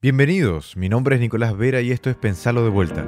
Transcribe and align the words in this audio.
Bienvenidos, 0.00 0.76
mi 0.76 0.88
nombre 0.88 1.16
es 1.16 1.20
Nicolás 1.20 1.56
Vera 1.56 1.80
y 1.80 1.90
esto 1.90 2.08
es 2.08 2.14
Pensarlo 2.14 2.62
de 2.62 2.70
vuelta, 2.70 3.04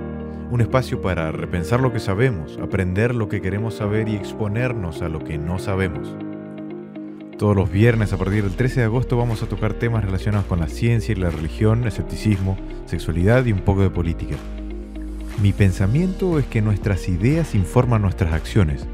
un 0.50 0.60
espacio 0.60 1.00
para 1.00 1.30
repensar 1.30 1.78
lo 1.78 1.92
que 1.92 2.00
sabemos, 2.00 2.58
aprender 2.60 3.14
lo 3.14 3.28
que 3.28 3.40
queremos 3.40 3.74
saber 3.74 4.08
y 4.08 4.16
exponernos 4.16 5.00
a 5.00 5.08
lo 5.08 5.22
que 5.22 5.38
no 5.38 5.60
sabemos. 5.60 6.12
Todos 7.38 7.54
los 7.54 7.70
viernes 7.70 8.12
a 8.12 8.18
partir 8.18 8.42
del 8.42 8.56
13 8.56 8.80
de 8.80 8.86
agosto 8.86 9.16
vamos 9.16 9.40
a 9.40 9.46
tocar 9.46 9.74
temas 9.74 10.04
relacionados 10.04 10.48
con 10.48 10.58
la 10.58 10.66
ciencia 10.66 11.12
y 11.12 11.20
la 11.20 11.30
religión, 11.30 11.86
escepticismo, 11.86 12.58
sexualidad 12.86 13.46
y 13.46 13.52
un 13.52 13.60
poco 13.60 13.82
de 13.82 13.90
política. 13.90 14.34
Mi 15.40 15.52
pensamiento 15.52 16.40
es 16.40 16.46
que 16.46 16.60
nuestras 16.60 17.08
ideas 17.08 17.54
informan 17.54 18.02
nuestras 18.02 18.32
acciones 18.32 18.84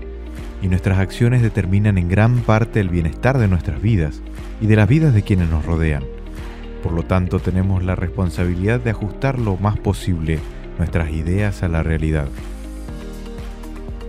y 0.60 0.68
nuestras 0.68 0.98
acciones 0.98 1.40
determinan 1.40 1.96
en 1.96 2.10
gran 2.10 2.40
parte 2.40 2.78
el 2.78 2.90
bienestar 2.90 3.38
de 3.38 3.48
nuestras 3.48 3.80
vidas 3.80 4.20
y 4.60 4.66
de 4.66 4.76
las 4.76 4.86
vidas 4.86 5.14
de 5.14 5.22
quienes 5.22 5.48
nos 5.48 5.64
rodean. 5.64 6.15
Por 6.82 6.92
lo 6.92 7.02
tanto, 7.02 7.40
tenemos 7.40 7.82
la 7.82 7.96
responsabilidad 7.96 8.80
de 8.80 8.90
ajustar 8.90 9.38
lo 9.38 9.56
más 9.56 9.78
posible 9.78 10.38
nuestras 10.78 11.10
ideas 11.10 11.62
a 11.62 11.68
la 11.68 11.82
realidad. 11.82 12.28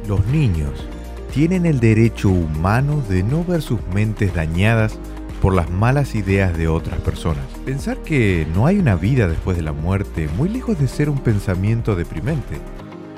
Los 0.08 0.26
niños 0.28 0.88
tienen 1.34 1.66
el 1.66 1.80
derecho 1.80 2.30
humano 2.30 3.04
de 3.10 3.24
no 3.24 3.44
ver 3.44 3.62
sus 3.62 3.80
mentes 3.94 4.34
dañadas 4.34 5.00
por 5.42 5.54
las 5.54 5.70
malas 5.70 6.16
ideas 6.16 6.58
de 6.58 6.68
otras 6.68 7.00
personas. 7.02 7.46
Pensar 7.66 7.98
que 8.02 8.48
no 8.56 8.66
hay 8.66 8.80
una 8.80 8.96
vida 8.96 9.28
después 9.28 9.56
de 9.56 9.64
la 9.64 9.74
muerte, 9.74 10.30
muy 10.38 10.50
lejos 10.50 10.80
de 10.80 10.88
ser 10.88 11.10
un 11.10 11.20
pensamiento 11.20 11.96
deprimente, 11.96 12.58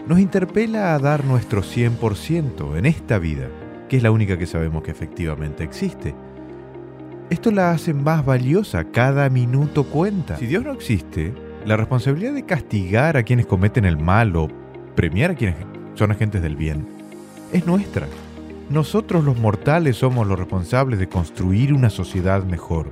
nos 0.07 0.19
interpela 0.19 0.95
a 0.95 0.99
dar 0.99 1.23
nuestro 1.23 1.61
100% 1.61 2.77
en 2.77 2.85
esta 2.85 3.19
vida, 3.19 3.47
que 3.87 3.97
es 3.97 4.03
la 4.03 4.11
única 4.11 4.37
que 4.37 4.47
sabemos 4.47 4.83
que 4.83 4.91
efectivamente 4.91 5.63
existe 5.63 6.13
esto 7.29 7.51
la 7.51 7.71
hace 7.71 7.93
más 7.93 8.25
valiosa, 8.25 8.85
cada 8.85 9.29
minuto 9.29 9.83
cuenta. 9.83 10.37
Si 10.37 10.47
Dios 10.47 10.63
no 10.63 10.73
existe, 10.73 11.33
la 11.65 11.77
responsabilidad 11.77 12.33
de 12.33 12.45
castigar 12.45 13.17
a 13.17 13.23
quienes 13.23 13.45
cometen 13.45 13.85
el 13.85 13.97
mal 13.97 14.35
o 14.35 14.47
premiar 14.95 15.31
a 15.31 15.35
quienes 15.35 15.55
son 15.95 16.11
agentes 16.11 16.41
del 16.41 16.55
bien 16.55 16.87
es 17.53 17.65
nuestra. 17.65 18.07
Nosotros 18.69 19.23
los 19.23 19.37
mortales 19.37 19.97
somos 19.97 20.27
los 20.27 20.37
responsables 20.37 20.99
de 20.99 21.09
construir 21.09 21.73
una 21.73 21.89
sociedad 21.89 22.43
mejor. 22.43 22.91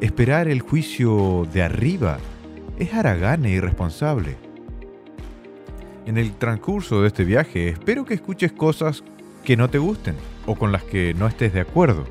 Esperar 0.00 0.48
el 0.48 0.60
juicio 0.60 1.46
de 1.52 1.62
arriba 1.62 2.18
es 2.78 2.92
haragana 2.92 3.48
e 3.48 3.52
irresponsable. 3.52 4.36
En 6.04 6.18
el 6.18 6.32
transcurso 6.32 7.00
de 7.00 7.08
este 7.08 7.24
viaje 7.24 7.68
espero 7.68 8.04
que 8.04 8.14
escuches 8.14 8.52
cosas 8.52 9.02
que 9.44 9.56
no 9.56 9.68
te 9.68 9.78
gusten 9.78 10.14
o 10.46 10.54
con 10.54 10.72
las 10.72 10.84
que 10.84 11.14
no 11.14 11.26
estés 11.26 11.52
de 11.52 11.60
acuerdo. 11.60 12.04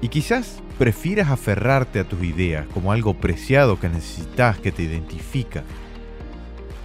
Y 0.00 0.08
quizás 0.08 0.62
prefieras 0.78 1.30
aferrarte 1.30 1.98
a 1.98 2.04
tus 2.04 2.22
ideas 2.22 2.66
como 2.68 2.92
algo 2.92 3.14
preciado 3.14 3.80
que 3.80 3.88
necesitas, 3.88 4.58
que 4.58 4.70
te 4.70 4.84
identifica. 4.84 5.64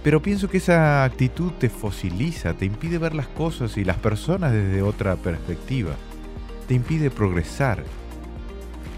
Pero 0.02 0.20
pienso 0.20 0.50
que 0.50 0.58
esa 0.58 1.04
actitud 1.04 1.52
te 1.52 1.70
fosiliza, 1.70 2.54
te 2.54 2.66
impide 2.66 2.98
ver 2.98 3.14
las 3.14 3.28
cosas 3.28 3.76
y 3.76 3.84
las 3.84 3.96
personas 3.96 4.52
desde 4.52 4.82
otra 4.82 5.16
perspectiva. 5.16 5.94
Te 6.68 6.74
impide 6.74 7.10
progresar. 7.10 7.84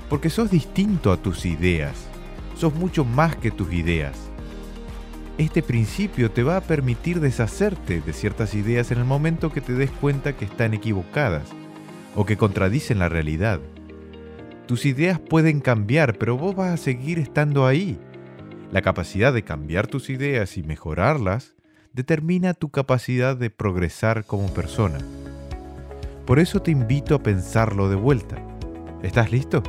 Porque 0.09 0.31
sos 0.31 0.50
distinto 0.50 1.12
a 1.12 1.17
tus 1.17 1.44
ideas. 1.47 2.09
Sos 2.56 2.75
mucho 2.75 3.05
más 3.05 3.37
que 3.37 3.50
tus 3.50 3.72
ideas. 3.72 4.17
Este 5.37 5.62
principio 5.62 6.31
te 6.31 6.42
va 6.42 6.56
a 6.56 6.62
permitir 6.62 7.20
deshacerte 7.20 8.00
de 8.00 8.12
ciertas 8.14 8.55
ideas 8.55 8.91
en 8.91 8.98
el 8.98 9.05
momento 9.05 9.53
que 9.53 9.61
te 9.61 9.75
des 9.75 9.91
cuenta 9.91 10.34
que 10.34 10.47
están 10.47 10.72
equivocadas 10.72 11.44
o 12.14 12.25
que 12.25 12.39
contradicen 12.39 12.98
la 12.98 13.11
realidad. 13.11 13.61
Tus 14.67 14.84
ideas 14.84 15.20
pueden 15.20 15.61
cambiar, 15.61 16.19
pero 16.19 16.36
vos 16.36 16.56
vas 16.56 16.75
a 16.75 16.77
seguir 16.77 17.20
estando 17.20 17.67
ahí. 17.67 17.98
La 18.72 18.83
capacidad 18.83 19.33
de 19.33 19.45
cambiar 19.45 19.86
tus 19.86 20.11
ideas 20.11 20.56
y 20.56 20.64
mejorarlas 20.64 21.55
determina 21.92 22.53
tu 22.53 22.70
capacidad 22.70 23.37
de 23.37 23.48
progresar 23.50 24.25
como 24.25 24.53
persona. 24.53 24.98
Por 26.26 26.41
eso 26.41 26.60
te 26.60 26.72
invito 26.72 27.15
a 27.15 27.22
pensarlo 27.22 27.88
de 27.88 27.94
vuelta. 27.94 28.37
¿Estás 29.05 29.31
listo? 29.31 29.62